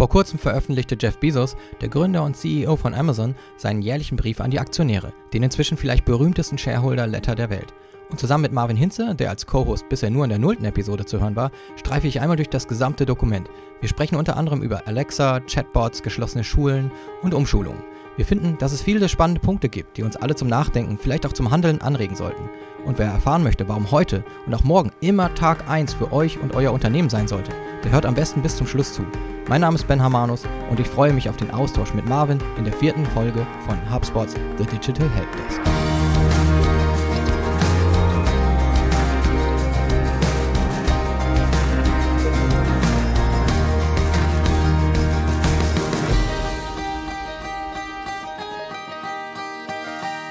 [0.00, 4.50] Vor kurzem veröffentlichte Jeff Bezos, der Gründer und CEO von Amazon, seinen jährlichen Brief an
[4.50, 7.74] die Aktionäre, den inzwischen vielleicht berühmtesten Shareholder-Letter der Welt.
[8.08, 11.20] Und zusammen mit Marvin Hinze, der als Co-Host bisher nur in der nullten Episode zu
[11.20, 13.50] hören war, streife ich einmal durch das gesamte Dokument.
[13.80, 16.90] Wir sprechen unter anderem über Alexa, Chatbots, geschlossene Schulen
[17.20, 17.82] und Umschulungen.
[18.16, 21.34] Wir finden, dass es viele spannende Punkte gibt, die uns alle zum Nachdenken, vielleicht auch
[21.34, 22.48] zum Handeln anregen sollten.
[22.86, 26.54] Und wer erfahren möchte, warum heute und auch morgen immer Tag 1 für euch und
[26.54, 27.52] euer Unternehmen sein sollte,
[27.84, 29.04] der hört am besten bis zum Schluss zu.
[29.50, 32.62] Mein Name ist Ben Hamanus und ich freue mich auf den Austausch mit Marvin in
[32.62, 35.60] der vierten Folge von HubSpots The Digital Helpdesk.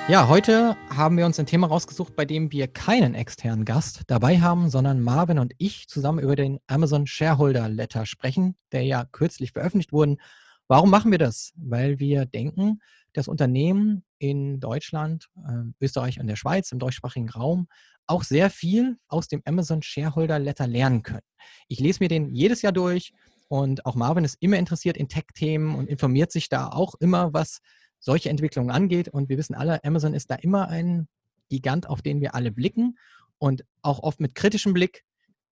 [0.07, 4.41] Ja, heute haben wir uns ein Thema rausgesucht, bei dem wir keinen externen Gast dabei
[4.41, 9.53] haben, sondern Marvin und ich zusammen über den Amazon Shareholder Letter sprechen, der ja kürzlich
[9.53, 10.17] veröffentlicht wurde.
[10.67, 11.53] Warum machen wir das?
[11.55, 12.81] Weil wir denken,
[13.13, 17.69] dass Unternehmen in Deutschland, äh, Österreich und der Schweiz, im deutschsprachigen Raum,
[18.05, 21.25] auch sehr viel aus dem Amazon Shareholder Letter lernen können.
[21.69, 23.13] Ich lese mir den jedes Jahr durch
[23.47, 27.61] und auch Marvin ist immer interessiert in Tech-Themen und informiert sich da auch immer, was
[27.99, 29.09] solche Entwicklungen angeht.
[29.09, 31.07] Und wir wissen alle, Amazon ist da immer ein
[31.49, 32.97] Gigant, auf den wir alle blicken
[33.37, 35.03] und auch oft mit kritischem Blick.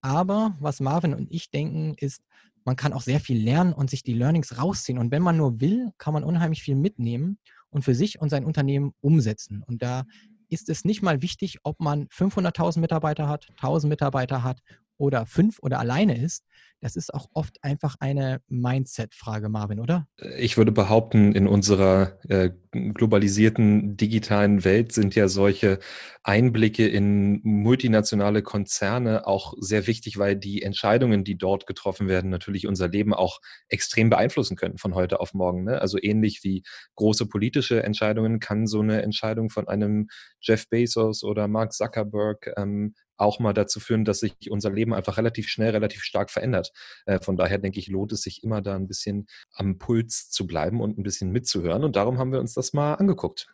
[0.01, 2.21] Aber was Marvin und ich denken, ist,
[2.63, 4.99] man kann auch sehr viel lernen und sich die Learnings rausziehen.
[4.99, 7.39] Und wenn man nur will, kann man unheimlich viel mitnehmen
[7.69, 9.63] und für sich und sein Unternehmen umsetzen.
[9.65, 10.03] Und da
[10.49, 14.61] ist es nicht mal wichtig, ob man 500.000 Mitarbeiter hat, 1.000 Mitarbeiter hat
[14.97, 16.43] oder fünf oder alleine ist,
[16.79, 20.07] das ist auch oft einfach eine Mindset-Frage, Marvin, oder?
[20.37, 25.79] Ich würde behaupten, in unserer äh, globalisierten digitalen Welt sind ja solche
[26.23, 32.67] Einblicke in multinationale Konzerne auch sehr wichtig, weil die Entscheidungen, die dort getroffen werden, natürlich
[32.67, 33.39] unser Leben auch
[33.69, 35.63] extrem beeinflussen können von heute auf morgen.
[35.63, 35.81] Ne?
[35.81, 36.61] Also ähnlich wie
[36.95, 40.09] große politische Entscheidungen kann so eine Entscheidung von einem
[40.41, 45.17] Jeff Bezos oder Mark Zuckerberg ähm, auch mal dazu führen, dass sich unser Leben einfach
[45.17, 46.71] relativ schnell, relativ stark verändert.
[47.05, 50.47] Äh, von daher denke ich, lohnt es sich immer da ein bisschen am Puls zu
[50.47, 51.83] bleiben und ein bisschen mitzuhören.
[51.83, 53.47] Und darum haben wir uns das mal angeguckt.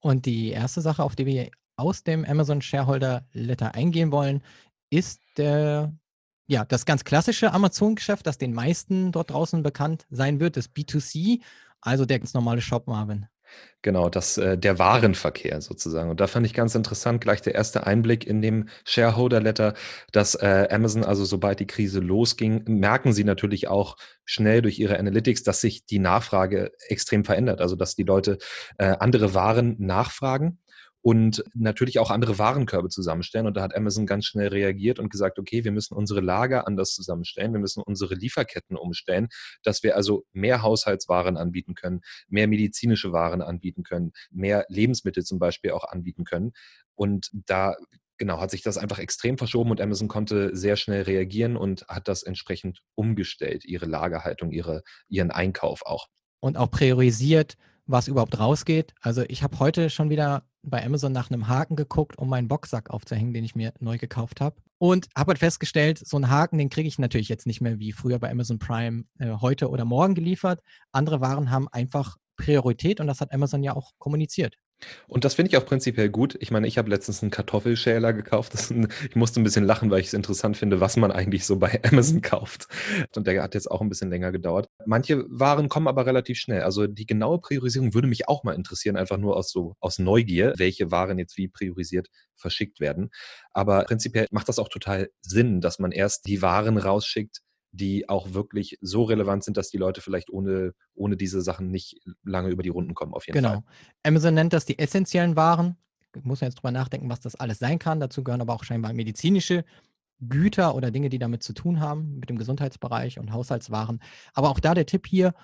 [0.00, 4.42] Und die erste Sache, auf die wir aus dem Amazon Shareholder Letter eingehen wollen,
[4.90, 5.92] ist der
[6.48, 11.40] ja, das ganz klassische Amazon-Geschäft, das den meisten dort draußen bekannt sein wird, das B2C,
[11.80, 13.26] also der ganz normale Shop, Marvin.
[13.82, 16.10] Genau, das, äh, der Warenverkehr sozusagen.
[16.10, 19.74] Und da fand ich ganz interessant, gleich der erste Einblick in dem Shareholder Letter,
[20.10, 24.98] dass äh, Amazon, also sobald die Krise losging, merken sie natürlich auch schnell durch ihre
[24.98, 27.60] Analytics, dass sich die Nachfrage extrem verändert.
[27.60, 28.38] Also dass die Leute
[28.78, 30.58] äh, andere Waren nachfragen
[31.06, 33.46] und natürlich auch andere Warenkörbe zusammenstellen.
[33.46, 36.94] Und da hat Amazon ganz schnell reagiert und gesagt, okay, wir müssen unsere Lager anders
[36.94, 39.28] zusammenstellen, wir müssen unsere Lieferketten umstellen,
[39.62, 45.38] dass wir also mehr Haushaltswaren anbieten können, mehr medizinische Waren anbieten können, mehr Lebensmittel zum
[45.38, 46.54] Beispiel auch anbieten können.
[46.96, 47.76] Und da
[48.18, 52.08] genau, hat sich das einfach extrem verschoben und Amazon konnte sehr schnell reagieren und hat
[52.08, 56.08] das entsprechend umgestellt, ihre Lagerhaltung, ihre, ihren Einkauf auch.
[56.40, 57.56] Und auch priorisiert,
[57.86, 58.92] was überhaupt rausgeht.
[59.00, 62.90] Also ich habe heute schon wieder bei Amazon nach einem Haken geguckt, um meinen Boxsack
[62.90, 64.56] aufzuhängen, den ich mir neu gekauft habe.
[64.78, 67.92] Und habe halt festgestellt, so einen Haken, den kriege ich natürlich jetzt nicht mehr wie
[67.92, 70.60] früher bei Amazon Prime äh, heute oder morgen geliefert.
[70.92, 74.56] Andere Waren haben einfach Priorität und das hat Amazon ja auch kommuniziert.
[75.08, 76.36] Und das finde ich auch prinzipiell gut.
[76.40, 78.54] Ich meine, ich habe letztens einen Kartoffelschäler gekauft.
[78.70, 81.56] Ein, ich musste ein bisschen lachen, weil ich es interessant finde, was man eigentlich so
[81.56, 82.68] bei Amazon kauft.
[83.14, 84.68] Und der hat jetzt auch ein bisschen länger gedauert.
[84.84, 86.62] Manche Waren kommen aber relativ schnell.
[86.62, 90.52] Also die genaue Priorisierung würde mich auch mal interessieren, einfach nur aus so aus Neugier,
[90.56, 93.10] welche Waren jetzt wie priorisiert verschickt werden.
[93.52, 97.40] Aber prinzipiell macht das auch total Sinn, dass man erst die Waren rausschickt,
[97.76, 102.00] die auch wirklich so relevant sind, dass die Leute vielleicht ohne, ohne diese Sachen nicht
[102.24, 103.48] lange über die Runden kommen, auf jeden genau.
[103.48, 103.60] Fall.
[103.60, 103.72] Genau.
[104.02, 105.76] Amazon nennt das die essentiellen Waren.
[106.22, 108.00] Muss man jetzt drüber nachdenken, was das alles sein kann.
[108.00, 109.64] Dazu gehören aber auch scheinbar medizinische
[110.20, 114.00] Güter oder Dinge, die damit zu tun haben, mit dem Gesundheitsbereich und Haushaltswaren.
[114.32, 115.34] Aber auch da der Tipp hier,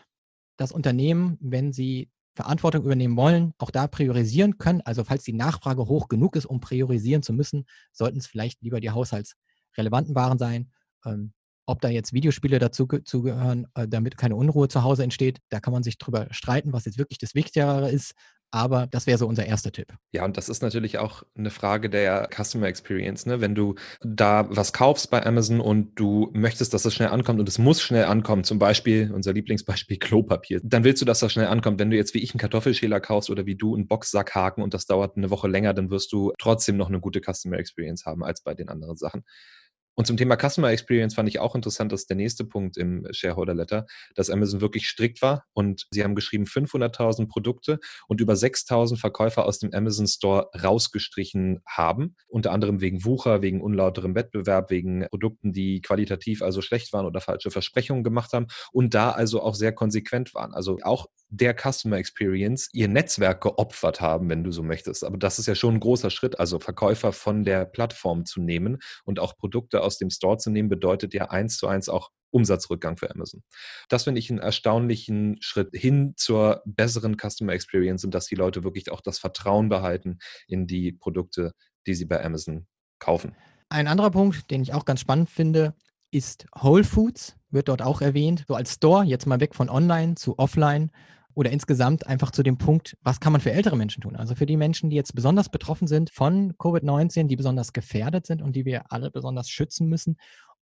[0.56, 4.80] dass Unternehmen, wenn sie Verantwortung übernehmen wollen, auch da priorisieren können.
[4.80, 8.80] Also falls die Nachfrage hoch genug ist, um priorisieren zu müssen, sollten es vielleicht lieber
[8.80, 10.72] die haushaltsrelevanten Waren sein.
[11.04, 11.34] Ähm,
[11.66, 15.72] ob da jetzt Videospiele dazu gehören, äh, damit keine Unruhe zu Hause entsteht, da kann
[15.72, 18.12] man sich drüber streiten, was jetzt wirklich das Wichtigere ist.
[18.54, 19.94] Aber das wäre so unser erster Tipp.
[20.12, 23.24] Ja, und das ist natürlich auch eine Frage der Customer Experience.
[23.24, 23.40] Ne?
[23.40, 27.48] Wenn du da was kaufst bei Amazon und du möchtest, dass das schnell ankommt und
[27.48, 31.46] es muss schnell ankommen, zum Beispiel unser Lieblingsbeispiel Klopapier, dann willst du, dass das schnell
[31.46, 31.80] ankommt.
[31.80, 34.74] Wenn du jetzt wie ich einen Kartoffelschäler kaufst oder wie du einen Boxsack haken und
[34.74, 38.22] das dauert eine Woche länger, dann wirst du trotzdem noch eine gute Customer Experience haben
[38.22, 39.24] als bei den anderen Sachen.
[39.94, 43.54] Und zum Thema Customer Experience fand ich auch interessant, dass der nächste Punkt im Shareholder
[43.54, 47.78] Letter, dass Amazon wirklich strikt war und sie haben geschrieben 500.000 Produkte
[48.08, 53.60] und über 6.000 Verkäufer aus dem Amazon Store rausgestrichen haben, unter anderem wegen Wucher, wegen
[53.60, 58.94] unlauterem Wettbewerb, wegen Produkten, die qualitativ also schlecht waren oder falsche Versprechungen gemacht haben und
[58.94, 60.54] da also auch sehr konsequent waren.
[60.54, 65.02] Also auch der Customer Experience ihr Netzwerk geopfert haben, wenn du so möchtest.
[65.02, 66.38] Aber das ist ja schon ein großer Schritt.
[66.38, 70.68] Also Verkäufer von der Plattform zu nehmen und auch Produkte aus dem Store zu nehmen,
[70.68, 73.42] bedeutet ja eins zu eins auch Umsatzrückgang für Amazon.
[73.88, 78.62] Das finde ich einen erstaunlichen Schritt hin zur besseren Customer Experience und dass die Leute
[78.62, 81.52] wirklich auch das Vertrauen behalten in die Produkte,
[81.86, 82.66] die sie bei Amazon
[82.98, 83.34] kaufen.
[83.70, 85.74] Ein anderer Punkt, den ich auch ganz spannend finde,
[86.10, 90.14] ist Whole Foods, wird dort auch erwähnt, so als Store, jetzt mal weg von online
[90.14, 90.90] zu offline
[91.34, 94.16] oder insgesamt einfach zu dem Punkt, was kann man für ältere Menschen tun?
[94.16, 98.42] Also für die Menschen, die jetzt besonders betroffen sind von Covid-19, die besonders gefährdet sind
[98.42, 100.16] und die wir alle besonders schützen müssen.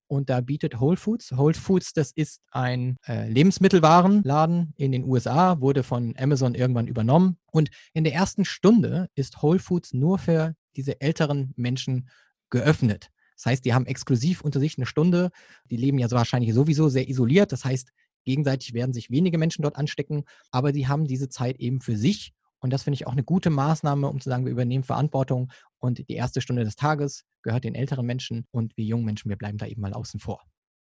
[0.07, 1.37] Und da bietet Whole Foods.
[1.37, 7.39] Whole Foods, das ist ein äh, Lebensmittelwarenladen in den USA, wurde von Amazon irgendwann übernommen.
[7.53, 12.09] Und in der ersten Stunde ist Whole Foods nur für diese älteren Menschen
[12.51, 13.11] geöffnet.
[13.37, 15.31] Das heißt, die haben exklusiv unter sich eine Stunde.
[15.71, 17.53] Die leben ja so wahrscheinlich sowieso sehr isoliert.
[17.53, 17.91] Das heißt,
[18.25, 22.33] Gegenseitig werden sich wenige Menschen dort anstecken, aber sie haben diese Zeit eben für sich.
[22.61, 26.07] Und das finde ich auch eine gute Maßnahme, um zu sagen, wir übernehmen Verantwortung und
[26.09, 29.59] die erste Stunde des Tages gehört den älteren Menschen und wir jungen Menschen, wir bleiben
[29.59, 30.43] da eben mal außen vor.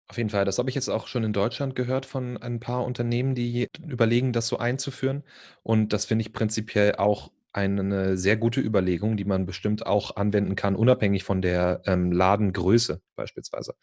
[0.09, 0.45] Auf jeden Fall.
[0.45, 4.31] Das habe ich jetzt auch schon in Deutschland gehört von ein paar Unternehmen, die überlegen,
[4.31, 5.23] das so einzuführen.
[5.63, 10.55] Und das finde ich prinzipiell auch eine sehr gute Überlegung, die man bestimmt auch anwenden
[10.55, 13.73] kann, unabhängig von der ähm, Ladengröße beispielsweise.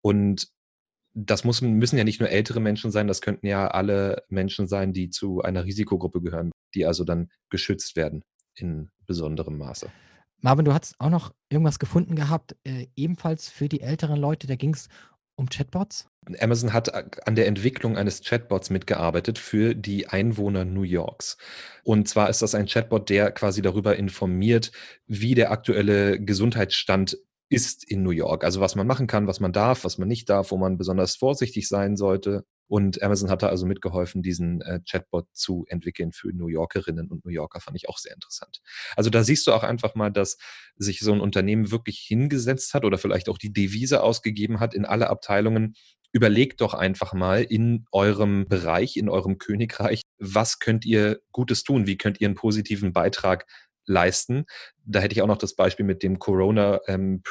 [0.00, 0.48] Und
[1.14, 4.92] das muss, müssen ja nicht nur ältere Menschen sein, das könnten ja alle Menschen sein,
[4.92, 8.22] die zu einer Risikogruppe gehören, die also dann geschützt werden
[8.54, 9.90] in besonderem Maße.
[10.40, 14.56] Marvin, du hast auch noch irgendwas gefunden gehabt, äh, ebenfalls für die älteren Leute, da
[14.56, 14.88] ging es
[15.36, 16.08] um Chatbots?
[16.40, 21.36] Amazon hat äh, an der Entwicklung eines Chatbots mitgearbeitet für die Einwohner New Yorks.
[21.84, 24.72] Und zwar ist das ein Chatbot, der quasi darüber informiert,
[25.06, 27.18] wie der aktuelle Gesundheitsstand
[27.52, 28.44] ist in New York.
[28.44, 31.16] Also was man machen kann, was man darf, was man nicht darf, wo man besonders
[31.16, 32.44] vorsichtig sein sollte.
[32.66, 37.26] Und Amazon hat da also mitgeholfen, diesen äh, Chatbot zu entwickeln für New Yorkerinnen und
[37.26, 38.62] New Yorker, fand ich auch sehr interessant.
[38.96, 40.38] Also da siehst du auch einfach mal, dass
[40.76, 44.86] sich so ein Unternehmen wirklich hingesetzt hat oder vielleicht auch die Devise ausgegeben hat in
[44.86, 45.74] alle Abteilungen.
[46.12, 51.86] Überlegt doch einfach mal in eurem Bereich, in eurem Königreich, was könnt ihr Gutes tun?
[51.86, 53.46] Wie könnt ihr einen positiven Beitrag
[53.86, 54.44] leisten.
[54.84, 57.22] Da hätte ich auch noch das Beispiel mit dem Corona ähm,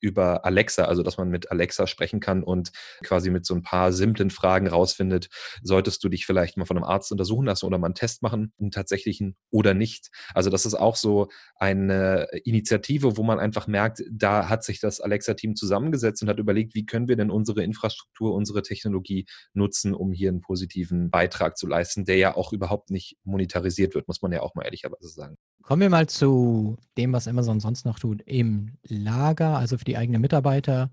[0.00, 3.92] über Alexa, also dass man mit Alexa sprechen kann und quasi mit so ein paar
[3.92, 5.28] simplen Fragen rausfindet,
[5.62, 8.52] solltest du dich vielleicht mal von einem Arzt untersuchen lassen oder mal einen Test machen,
[8.60, 10.10] einen tatsächlichen oder nicht.
[10.34, 15.00] Also das ist auch so eine Initiative, wo man einfach merkt, da hat sich das
[15.00, 20.12] Alexa-Team zusammengesetzt und hat überlegt, wie können wir denn unsere Infrastruktur, unsere Technologie nutzen, um
[20.12, 24.32] hier einen positiven Beitrag zu leisten, der ja auch überhaupt nicht monetarisiert wird, muss man
[24.32, 25.36] ja auch mal ehrlicherweise sagen.
[25.62, 28.22] Kommen wir mal zu dem, was Amazon sonst noch tut.
[28.22, 30.90] Im Lager, also für die eigenen Mitarbeiter,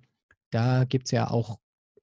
[0.52, 1.60] da gibt es ja auch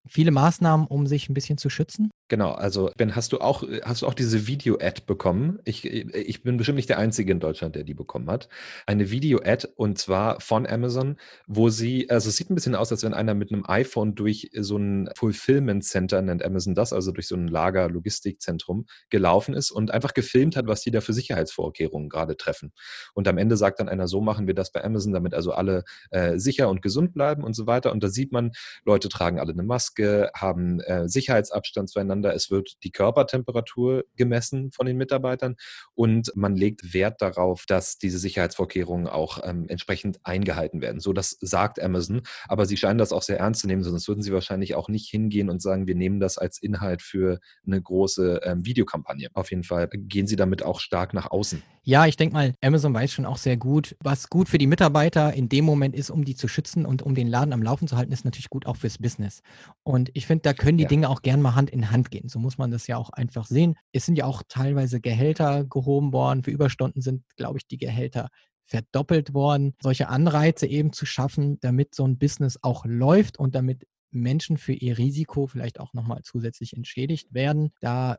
[0.08, 2.10] viele Maßnahmen, um sich ein bisschen zu schützen.
[2.28, 5.60] Genau, also Ben, hast du auch, hast du auch diese Video-Ad bekommen?
[5.64, 8.48] Ich, ich bin bestimmt nicht der Einzige in Deutschland, der die bekommen hat.
[8.84, 13.04] Eine Video-Ad und zwar von Amazon, wo sie, also es sieht ein bisschen aus, als
[13.04, 17.28] wenn einer mit einem iPhone durch so ein Fulfillment Center, nennt Amazon das, also durch
[17.28, 22.36] so ein Lager-Logistikzentrum gelaufen ist und einfach gefilmt hat, was die da für Sicherheitsvorkehrungen gerade
[22.36, 22.72] treffen.
[23.14, 25.84] Und am Ende sagt dann einer, so machen wir das bei Amazon, damit also alle
[26.10, 27.92] äh, sicher und gesund bleiben und so weiter.
[27.92, 28.50] Und da sieht man,
[28.84, 29.95] Leute tragen alle eine Maske,
[30.34, 32.34] haben äh, Sicherheitsabstand zueinander.
[32.34, 35.56] Es wird die Körpertemperatur gemessen von den Mitarbeitern
[35.94, 41.00] und man legt Wert darauf, dass diese Sicherheitsvorkehrungen auch ähm, entsprechend eingehalten werden.
[41.00, 44.22] So, das sagt Amazon, aber sie scheinen das auch sehr ernst zu nehmen, sonst würden
[44.22, 48.40] sie wahrscheinlich auch nicht hingehen und sagen, wir nehmen das als Inhalt für eine große
[48.44, 49.28] ähm, Videokampagne.
[49.34, 51.62] Auf jeden Fall gehen sie damit auch stark nach außen.
[51.88, 55.32] Ja, ich denke mal, Amazon weiß schon auch sehr gut, was gut für die Mitarbeiter
[55.34, 57.96] in dem Moment ist, um die zu schützen und um den Laden am Laufen zu
[57.96, 59.40] halten, ist natürlich gut auch fürs Business.
[59.86, 60.88] Und ich finde, da können die ja.
[60.88, 62.28] Dinge auch gern mal Hand in Hand Hand gehen.
[62.28, 63.76] So muss man das ja auch einfach sehen.
[63.92, 66.42] Es sind ja auch teilweise Gehälter gehoben worden.
[66.42, 68.30] Für Überstunden sind, glaube ich, die Gehälter
[68.64, 69.76] verdoppelt worden.
[69.80, 74.72] Solche Anreize eben zu schaffen, damit so ein Business auch läuft und damit Menschen für
[74.72, 77.70] ihr Risiko vielleicht auch nochmal zusätzlich entschädigt werden.
[77.78, 78.16] Da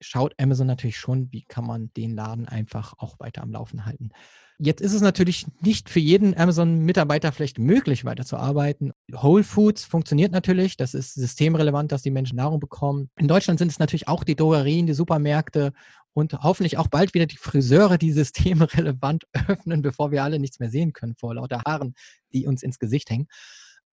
[0.00, 4.10] schaut Amazon natürlich schon, wie kann man den Laden einfach auch weiter am Laufen halten.
[4.58, 8.92] Jetzt ist es natürlich nicht für jeden Amazon-Mitarbeiter vielleicht möglich, weiterzuarbeiten.
[9.12, 10.76] Whole Foods funktioniert natürlich.
[10.76, 13.10] Das ist systemrelevant, dass die Menschen Nahrung bekommen.
[13.18, 15.72] In Deutschland sind es natürlich auch die Drogerien, die Supermärkte
[16.12, 20.70] und hoffentlich auch bald wieder die Friseure, die systemrelevant öffnen, bevor wir alle nichts mehr
[20.70, 21.94] sehen können vor lauter Haaren,
[22.32, 23.26] die uns ins Gesicht hängen.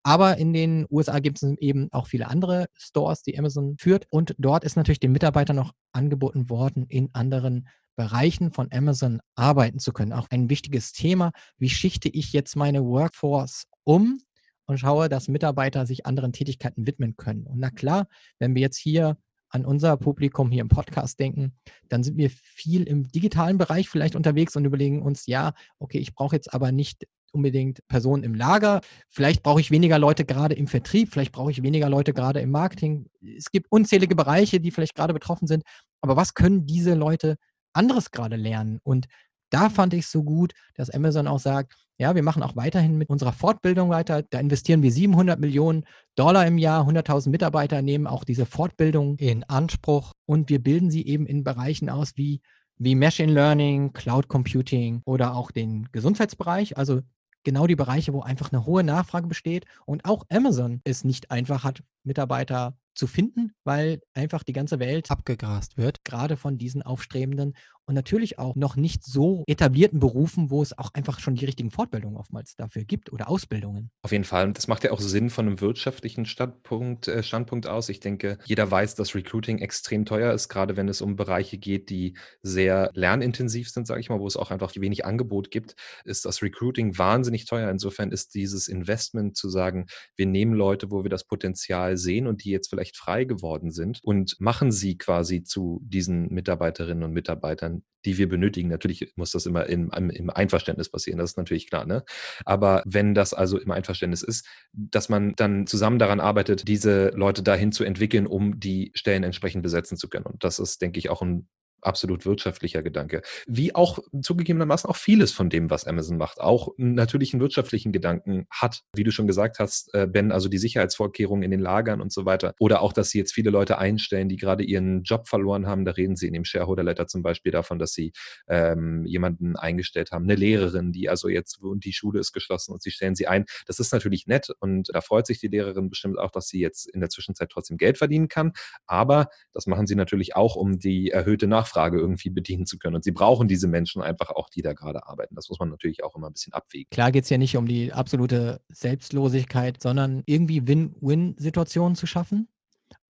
[0.04, 4.08] Aber in den USA gibt es eben auch viele andere Stores, die Amazon führt.
[4.10, 9.80] Und dort ist natürlich den Mitarbeitern noch angeboten worden, in anderen Bereichen von Amazon arbeiten
[9.80, 10.14] zu können.
[10.14, 11.32] Auch ein wichtiges Thema.
[11.58, 14.20] Wie schichte ich jetzt meine Workforce um
[14.66, 17.46] und schaue, dass Mitarbeiter sich anderen Tätigkeiten widmen können?
[17.46, 18.08] Und na klar,
[18.40, 19.18] wenn wir jetzt hier
[19.50, 21.54] an unser Publikum hier im Podcast denken,
[21.90, 26.16] dann sind wir viel im digitalen Bereich vielleicht unterwegs und überlegen uns, ja, okay, ich
[26.16, 28.82] brauche jetzt aber nicht unbedingt Personen im Lager.
[29.10, 32.52] Vielleicht brauche ich weniger Leute gerade im Vertrieb, vielleicht brauche ich weniger Leute gerade im
[32.52, 33.08] Marketing.
[33.38, 35.64] Es gibt unzählige Bereiche, die vielleicht gerade betroffen sind.
[36.02, 37.38] Aber was können diese Leute
[37.74, 38.80] anderes gerade lernen?
[38.84, 39.08] Und
[39.52, 42.98] da fand ich es so gut, dass Amazon auch sagt, ja, wir machen auch weiterhin
[42.98, 44.24] mit unserer Fortbildung weiter.
[44.24, 45.86] Da investieren wir 700 Millionen
[46.16, 46.88] Dollar im Jahr.
[46.88, 50.14] 100.000 Mitarbeiter nehmen auch diese Fortbildung in Anspruch.
[50.26, 52.42] Und wir bilden sie eben in Bereichen aus wie,
[52.78, 56.76] wie Machine Learning, Cloud Computing oder auch den Gesundheitsbereich.
[56.76, 57.02] Also
[57.44, 61.64] genau die Bereiche, wo einfach eine hohe Nachfrage besteht und auch Amazon es nicht einfach
[61.64, 67.54] hat, Mitarbeiter zu finden, weil einfach die ganze Welt abgegrast wird, gerade von diesen aufstrebenden
[67.86, 71.72] und natürlich auch noch nicht so etablierten Berufen, wo es auch einfach schon die richtigen
[71.72, 73.92] Fortbildungen oftmals dafür gibt oder Ausbildungen.
[74.04, 74.54] Auf jeden Fall.
[74.54, 77.90] Das macht ja auch Sinn von einem wirtschaftlichen Standpunkt, äh, Standpunkt aus.
[77.90, 81.90] Ich denke, jeder weiß, dass Recruiting extrem teuer ist, gerade wenn es um Bereiche geht,
[81.90, 86.26] die sehr lernintensiv sind, sage ich mal, wo es auch einfach wenig Angebot gibt, ist
[86.26, 87.70] das Recruiting wahnsinnig teuer.
[87.70, 92.44] Insofern ist dieses Investment zu sagen, wir nehmen Leute, wo wir das Potenzial sehen und
[92.44, 97.84] die jetzt vielleicht frei geworden sind und machen sie quasi zu diesen Mitarbeiterinnen und Mitarbeitern,
[98.06, 98.70] die wir benötigen.
[98.70, 101.86] Natürlich muss das immer im, im Einverständnis passieren, das ist natürlich klar.
[101.86, 102.04] Ne?
[102.46, 107.44] Aber wenn das also im Einverständnis ist, dass man dann zusammen daran arbeitet, diese Leute
[107.44, 110.26] dahin zu entwickeln, um die Stellen entsprechend besetzen zu können.
[110.26, 111.48] Und das ist, denke ich, auch ein
[111.82, 113.22] absolut wirtschaftlicher Gedanke.
[113.48, 118.48] Wie auch zugegebenermaßen auch vieles von dem, was Amazon macht, auch natürlich einen wirtschaftlichen Gedanken
[118.50, 118.84] hat.
[118.96, 122.26] Wie du schon gesagt hast, äh, Ben, also die Sicherheitsvorkehrungen in den Lagern und so
[122.26, 122.54] weiter.
[122.60, 125.86] Oder auch, dass sie jetzt viele Leute einstellen, die gerade ihren Job verloren haben.
[125.86, 128.14] Da reden sie in dem Shareholder Letter zum Beispiel davon, dass sie
[128.48, 132.82] ähm, jemanden eingestellt haben, eine Lehrerin, die also jetzt, und die Schule ist geschlossen und
[132.82, 133.46] sie stellen sie ein.
[133.66, 136.88] Das ist natürlich nett und da freut sich die Lehrerin bestimmt auch, dass sie jetzt
[136.88, 138.54] in der Zwischenzeit trotzdem Geld verdienen kann.
[138.86, 142.96] Aber das machen sie natürlich auch, um die erhöhte Nachfrage Nachfrage irgendwie bedienen zu können.
[142.96, 145.36] Und sie brauchen diese Menschen einfach auch, die da gerade arbeiten.
[145.36, 146.90] Das muss man natürlich auch immer ein bisschen abwägen.
[146.92, 152.50] Klar geht es ja nicht um die absolute Selbstlosigkeit, sondern irgendwie Win-Win-Situationen zu schaffen.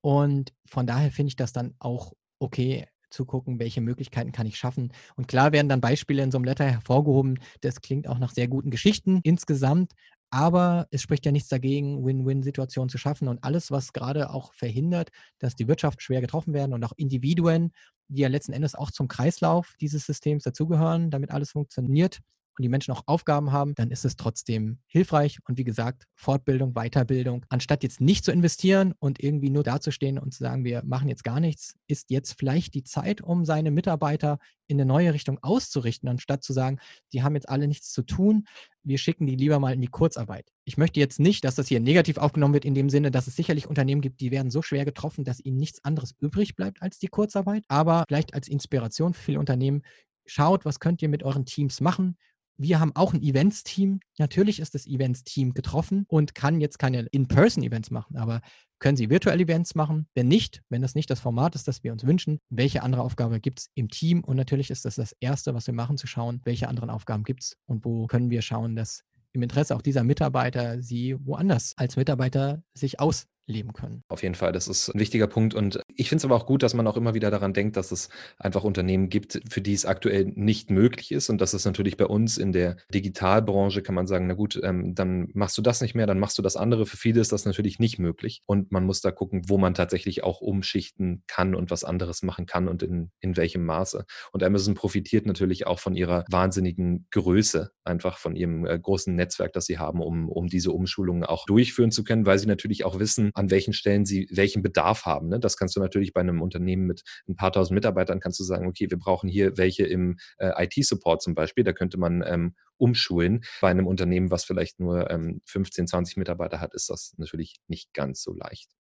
[0.01, 4.57] Und von daher finde ich das dann auch okay, zu gucken, welche Möglichkeiten kann ich
[4.57, 4.93] schaffen.
[5.15, 7.39] Und klar werden dann Beispiele in so einem Letter hervorgehoben.
[7.59, 9.91] Das klingt auch nach sehr guten Geschichten insgesamt.
[10.33, 13.27] Aber es spricht ja nichts dagegen, Win-Win-Situationen zu schaffen.
[13.27, 17.73] Und alles, was gerade auch verhindert, dass die Wirtschaft schwer getroffen werden und auch Individuen,
[18.11, 22.19] die ja letzten Endes auch zum Kreislauf dieses Systems dazugehören, damit alles funktioniert,
[22.57, 25.39] und die Menschen auch Aufgaben haben, dann ist es trotzdem hilfreich.
[25.47, 30.33] Und wie gesagt, Fortbildung, Weiterbildung, anstatt jetzt nicht zu investieren und irgendwie nur dazustehen und
[30.33, 34.39] zu sagen, wir machen jetzt gar nichts, ist jetzt vielleicht die Zeit, um seine Mitarbeiter
[34.67, 36.79] in eine neue Richtung auszurichten, anstatt zu sagen,
[37.13, 38.45] die haben jetzt alle nichts zu tun,
[38.83, 40.51] wir schicken die lieber mal in die Kurzarbeit.
[40.65, 43.35] Ich möchte jetzt nicht, dass das hier negativ aufgenommen wird, in dem Sinne, dass es
[43.35, 46.99] sicherlich Unternehmen gibt, die werden so schwer getroffen, dass ihnen nichts anderes übrig bleibt als
[46.99, 47.65] die Kurzarbeit.
[47.67, 49.83] Aber vielleicht als Inspiration für viele Unternehmen,
[50.25, 52.17] schaut, was könnt ihr mit euren Teams machen,
[52.57, 53.99] wir haben auch ein Events-Team.
[54.17, 58.41] Natürlich ist das Events-Team getroffen und kann jetzt keine In-Person-Events machen, aber
[58.79, 60.07] können Sie virtuelle Events machen?
[60.15, 63.39] Wenn nicht, wenn das nicht das Format ist, das wir uns wünschen, welche andere Aufgabe
[63.39, 64.23] gibt es im Team?
[64.23, 67.43] Und natürlich ist das das Erste, was wir machen, zu schauen, welche anderen Aufgaben gibt
[67.43, 69.03] es und wo können wir schauen, dass
[69.33, 74.03] im Interesse auch dieser Mitarbeiter sie woanders als Mitarbeiter sich aus leben können.
[74.07, 75.53] Auf jeden Fall, das ist ein wichtiger Punkt.
[75.53, 77.91] Und ich finde es aber auch gut, dass man auch immer wieder daran denkt, dass
[77.91, 81.29] es einfach Unternehmen gibt, für die es aktuell nicht möglich ist.
[81.29, 84.95] Und das ist natürlich bei uns in der Digitalbranche, kann man sagen, na gut, ähm,
[84.95, 86.85] dann machst du das nicht mehr, dann machst du das andere.
[86.85, 88.41] Für viele ist das natürlich nicht möglich.
[88.45, 92.45] Und man muss da gucken, wo man tatsächlich auch umschichten kann und was anderes machen
[92.45, 94.05] kann und in, in welchem Maße.
[94.31, 99.53] Und Amazon profitiert natürlich auch von ihrer wahnsinnigen Größe, einfach von ihrem äh, großen Netzwerk,
[99.53, 102.99] das sie haben, um, um diese Umschulungen auch durchführen zu können, weil sie natürlich auch
[102.99, 105.29] wissen, an welchen Stellen sie welchen Bedarf haben.
[105.29, 105.39] Ne?
[105.39, 108.67] Das kannst du natürlich bei einem Unternehmen mit ein paar tausend Mitarbeitern, kannst du sagen,
[108.67, 111.63] okay, wir brauchen hier welche im äh, IT-Support zum Beispiel.
[111.63, 113.43] Da könnte man ähm, umschulen.
[113.61, 117.93] Bei einem Unternehmen, was vielleicht nur ähm, 15, 20 Mitarbeiter hat, ist das natürlich nicht
[117.93, 118.71] ganz so leicht.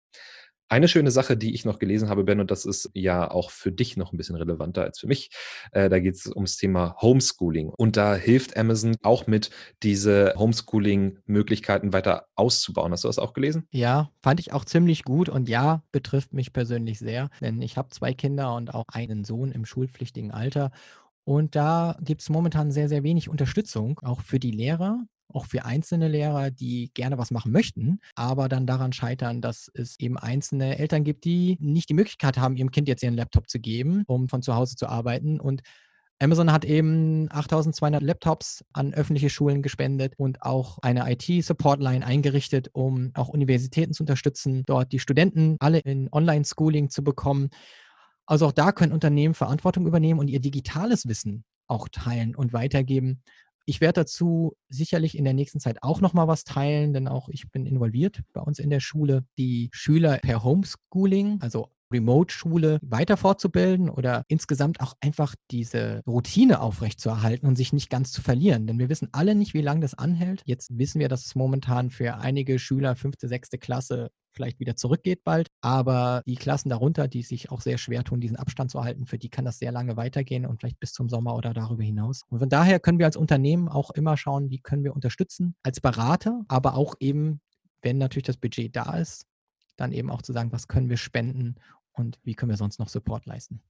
[0.71, 3.73] Eine schöne Sache, die ich noch gelesen habe, Ben, und das ist ja auch für
[3.73, 5.31] dich noch ein bisschen relevanter als für mich,
[5.73, 7.71] äh, da geht es ums Thema Homeschooling.
[7.71, 9.51] Und da hilft Amazon auch mit,
[9.83, 12.93] diese Homeschooling-Möglichkeiten weiter auszubauen.
[12.93, 13.67] Hast du das auch gelesen?
[13.73, 17.89] Ja, fand ich auch ziemlich gut und ja, betrifft mich persönlich sehr, denn ich habe
[17.89, 20.71] zwei Kinder und auch einen Sohn im schulpflichtigen Alter.
[21.25, 25.65] Und da gibt es momentan sehr, sehr wenig Unterstützung, auch für die Lehrer auch für
[25.65, 30.79] einzelne Lehrer, die gerne was machen möchten, aber dann daran scheitern, dass es eben einzelne
[30.79, 34.29] Eltern gibt, die nicht die Möglichkeit haben, ihrem Kind jetzt ihren Laptop zu geben, um
[34.29, 35.63] von zu Hause zu arbeiten und
[36.23, 43.11] Amazon hat eben 8200 Laptops an öffentliche Schulen gespendet und auch eine IT-Support-Line eingerichtet, um
[43.15, 47.49] auch Universitäten zu unterstützen, dort die Studenten alle in Online-Schooling zu bekommen.
[48.27, 53.23] Also auch da können Unternehmen Verantwortung übernehmen und ihr digitales Wissen auch teilen und weitergeben.
[53.71, 57.29] Ich werde dazu sicherlich in der nächsten Zeit auch noch mal was teilen, denn auch
[57.29, 63.17] ich bin involviert bei uns in der Schule, die Schüler per Homeschooling, also Remote-Schule weiter
[63.17, 68.67] fortzubilden oder insgesamt auch einfach diese Routine aufrechtzuerhalten und sich nicht ganz zu verlieren.
[68.67, 70.43] Denn wir wissen alle nicht, wie lange das anhält.
[70.45, 75.25] Jetzt wissen wir, dass es momentan für einige Schüler fünfte, sechste Klasse vielleicht wieder zurückgeht
[75.25, 75.49] bald.
[75.61, 79.19] Aber die Klassen darunter, die sich auch sehr schwer tun, diesen Abstand zu halten, für
[79.19, 82.23] die kann das sehr lange weitergehen und vielleicht bis zum Sommer oder darüber hinaus.
[82.29, 85.81] Und von daher können wir als Unternehmen auch immer schauen, wie können wir unterstützen als
[85.81, 87.41] Berater, aber auch eben,
[87.83, 89.27] wenn natürlich das Budget da ist,
[89.77, 91.57] dann eben auch zu sagen, was können wir spenden
[92.01, 93.63] und wie können wir sonst noch Support leisten.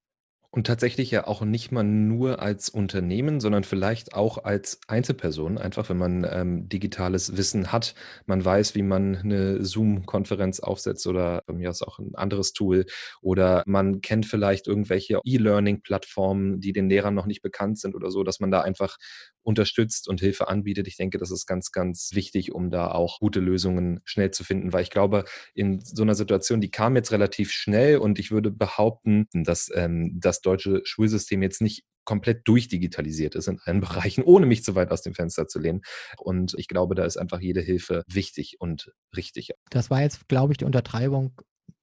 [0.52, 5.58] Und tatsächlich ja auch nicht mal nur als Unternehmen, sondern vielleicht auch als Einzelperson.
[5.58, 7.94] Einfach, wenn man ähm, digitales Wissen hat,
[8.26, 12.86] man weiß, wie man eine Zoom-Konferenz aufsetzt oder bei mir aus auch ein anderes Tool.
[13.22, 18.24] Oder man kennt vielleicht irgendwelche E-Learning-Plattformen, die den Lehrern noch nicht bekannt sind oder so,
[18.24, 18.98] dass man da einfach
[19.42, 20.86] unterstützt und Hilfe anbietet.
[20.86, 24.72] Ich denke, das ist ganz, ganz wichtig, um da auch gute Lösungen schnell zu finden,
[24.72, 28.50] weil ich glaube, in so einer Situation, die kam jetzt relativ schnell und ich würde
[28.50, 34.46] behaupten, dass ähm, das deutsche Schulsystem jetzt nicht komplett durchdigitalisiert ist in allen Bereichen, ohne
[34.46, 35.82] mich zu weit aus dem Fenster zu lehnen.
[36.18, 39.50] Und ich glaube, da ist einfach jede Hilfe wichtig und richtig.
[39.70, 41.32] Das war jetzt, glaube ich, die Untertreibung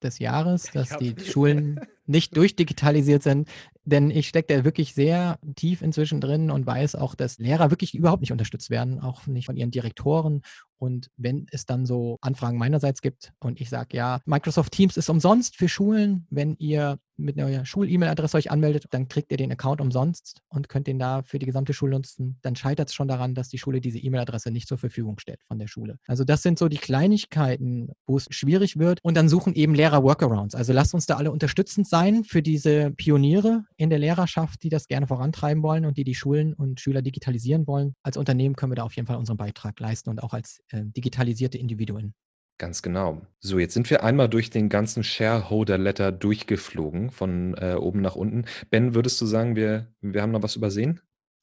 [0.03, 3.49] des Jahres, dass die Schulen nicht durchdigitalisiert sind.
[3.87, 7.95] Denn ich stecke da wirklich sehr tief inzwischen drin und weiß auch, dass Lehrer wirklich
[7.95, 10.41] überhaupt nicht unterstützt werden, auch nicht von ihren Direktoren.
[10.77, 15.09] Und wenn es dann so Anfragen meinerseits gibt und ich sage, ja, Microsoft Teams ist
[15.09, 19.81] umsonst für Schulen, wenn ihr mit einer Schul-E-Mail-Adresse euch anmeldet, dann kriegt ihr den Account
[19.81, 22.37] umsonst und könnt den da für die gesamte Schule nutzen.
[22.41, 25.59] Dann scheitert es schon daran, dass die Schule diese E-Mail-Adresse nicht zur Verfügung stellt von
[25.59, 25.97] der Schule.
[26.07, 28.99] Also das sind so die Kleinigkeiten, wo es schwierig wird.
[29.03, 30.55] Und dann suchen eben Lehrer Workarounds.
[30.55, 34.87] Also lasst uns da alle unterstützend sein für diese Pioniere in der Lehrerschaft, die das
[34.87, 37.95] gerne vorantreiben wollen und die die Schulen und Schüler digitalisieren wollen.
[38.03, 40.83] Als Unternehmen können wir da auf jeden Fall unseren Beitrag leisten und auch als äh,
[40.85, 42.13] digitalisierte Individuen.
[42.57, 43.21] Ganz genau.
[43.39, 48.45] So, jetzt sind wir einmal durch den ganzen Shareholder-Letter durchgeflogen, von äh, oben nach unten.
[48.71, 50.99] Ben, würdest du sagen, wir, wir haben noch was übersehen?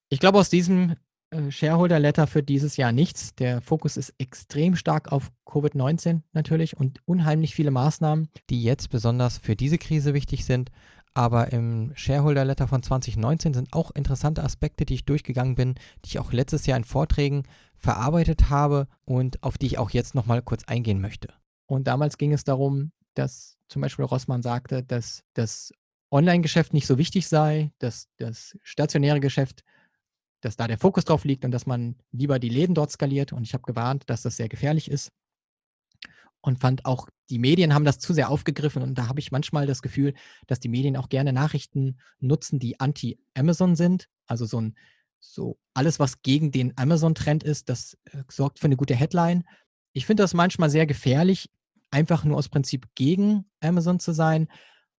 [0.08, 0.96] Ich glaube, aus diesem
[1.30, 3.34] äh, Shareholder-Letter für dieses Jahr nichts.
[3.36, 9.38] Der Fokus ist extrem stark auf Covid-19 natürlich und unheimlich viele Maßnahmen, die jetzt besonders
[9.38, 10.70] für diese Krise wichtig sind.
[11.14, 15.74] Aber im Shareholder Letter von 2019 sind auch interessante Aspekte, die ich durchgegangen bin,
[16.04, 17.44] die ich auch letztes Jahr in Vorträgen
[17.76, 21.28] verarbeitet habe und auf die ich auch jetzt nochmal kurz eingehen möchte.
[21.66, 25.72] Und damals ging es darum, dass zum Beispiel Rossmann sagte, dass das
[26.10, 29.62] Online-Geschäft nicht so wichtig sei, dass das stationäre Geschäft,
[30.40, 33.32] dass da der Fokus drauf liegt und dass man lieber die Läden dort skaliert.
[33.32, 35.12] Und ich habe gewarnt, dass das sehr gefährlich ist
[36.44, 39.66] und fand auch, die Medien haben das zu sehr aufgegriffen und da habe ich manchmal
[39.66, 40.12] das Gefühl,
[40.46, 44.08] dass die Medien auch gerne Nachrichten nutzen, die anti-Amazon sind.
[44.26, 44.76] Also so ein,
[45.20, 49.44] so alles, was gegen den Amazon-Trend ist, das äh, sorgt für eine gute Headline.
[49.94, 51.48] Ich finde das manchmal sehr gefährlich,
[51.90, 54.48] einfach nur aus Prinzip gegen Amazon zu sein,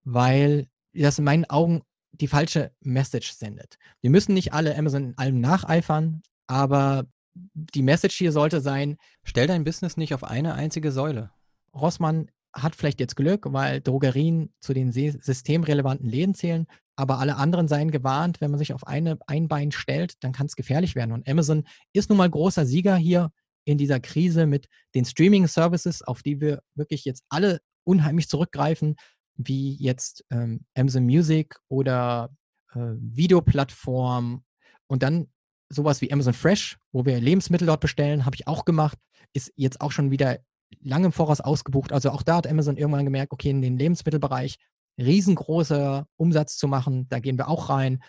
[0.02, 3.78] weil das in meinen Augen die falsche Message sendet.
[4.00, 9.46] Wir müssen nicht alle Amazon in allem nacheifern, aber die Message hier sollte sein, stell
[9.46, 11.30] dein Business nicht auf eine einzige Säule.
[11.76, 17.68] Rossmann hat vielleicht jetzt Glück, weil Drogerien zu den systemrelevanten Läden zählen, aber alle anderen
[17.68, 21.12] seien gewarnt, wenn man sich auf eine, ein Bein stellt, dann kann es gefährlich werden.
[21.12, 23.30] Und Amazon ist nun mal großer Sieger hier
[23.66, 28.96] in dieser Krise mit den Streaming-Services, auf die wir wirklich jetzt alle unheimlich zurückgreifen,
[29.34, 32.30] wie jetzt ähm, Amazon Music oder
[32.72, 34.44] äh, Videoplattform.
[34.86, 35.28] Und dann
[35.68, 38.98] sowas wie Amazon Fresh, wo wir Lebensmittel dort bestellen, habe ich auch gemacht,
[39.34, 40.38] ist jetzt auch schon wieder
[40.80, 41.92] lange im Voraus ausgebucht.
[41.92, 44.58] Also auch da hat Amazon irgendwann gemerkt, okay, in den Lebensmittelbereich
[44.98, 48.02] riesengroßer Umsatz zu machen, da gehen wir auch rein.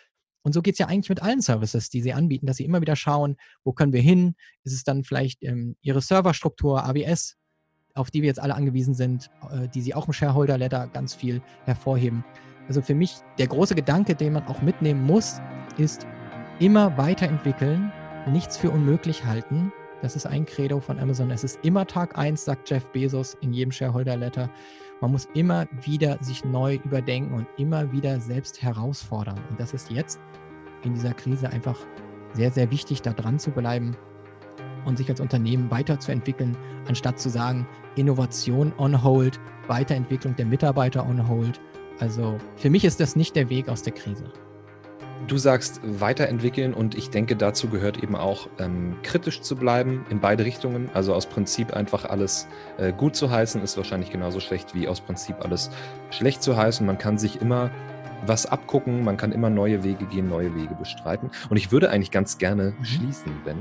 [0.44, 2.80] Und so geht es ja eigentlich mit allen Services, die sie anbieten, dass sie immer
[2.80, 4.36] wieder schauen, wo können wir hin?
[4.64, 7.36] Ist es dann vielleicht ähm, ihre Serverstruktur, AWS,
[7.94, 11.42] auf die wir jetzt alle angewiesen sind, äh, die sie auch im Shareholder-Letter ganz viel
[11.66, 12.24] hervorheben.
[12.70, 15.42] Also für mich der große Gedanke, den man auch mitnehmen muss,
[15.78, 16.08] ist,
[16.60, 17.92] immer weiterentwickeln,
[18.28, 19.72] nichts für unmöglich halten.
[20.02, 21.32] Das ist ein Credo von Amazon.
[21.32, 24.50] Es ist immer Tag 1, sagt Jeff Bezos in jedem Shareholder-Letter.
[25.02, 29.40] Man muss immer wieder sich neu überdenken und immer wieder selbst herausfordern.
[29.50, 30.20] Und das ist jetzt
[30.84, 31.78] in dieser Krise einfach
[32.34, 33.96] sehr, sehr wichtig, da dran zu bleiben
[34.86, 36.56] und sich als Unternehmen weiterzuentwickeln,
[36.88, 41.60] anstatt zu sagen, Innovation on hold, Weiterentwicklung der Mitarbeiter on hold.
[42.00, 44.32] Also für mich ist das nicht der Weg aus der Krise.
[45.26, 50.20] Du sagst weiterentwickeln und ich denke, dazu gehört eben auch ähm, kritisch zu bleiben in
[50.20, 50.90] beide Richtungen.
[50.94, 55.02] Also aus Prinzip einfach alles äh, gut zu heißen, ist wahrscheinlich genauso schlecht wie aus
[55.02, 55.72] Prinzip alles
[56.12, 56.86] schlecht zu heißen.
[56.86, 57.72] Man kann sich immer
[58.26, 61.30] was abgucken, man kann immer neue Wege gehen, neue Wege bestreiten.
[61.50, 62.86] Und ich würde eigentlich ganz gerne mhm.
[62.86, 63.58] schließen, Ben,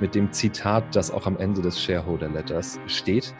[0.00, 3.34] mit dem Zitat, das auch am Ende des Shareholder Letters steht.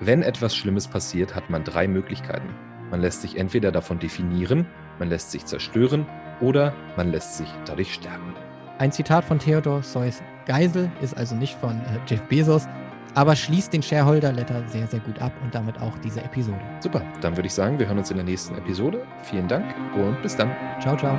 [0.00, 2.48] Wenn etwas Schlimmes passiert, hat man drei Möglichkeiten.
[2.90, 4.66] Man lässt sich entweder davon definieren,
[4.98, 6.06] man lässt sich zerstören
[6.40, 8.34] oder man lässt sich dadurch stärken.
[8.78, 12.66] Ein Zitat von Theodor Seuss Geisel ist also nicht von äh, Jeff Bezos,
[13.14, 16.60] aber schließt den Shareholder Letter sehr, sehr gut ab und damit auch diese Episode.
[16.80, 19.06] Super, dann würde ich sagen, wir hören uns in der nächsten Episode.
[19.22, 20.50] Vielen Dank und bis dann.
[20.80, 21.16] Ciao, ciao.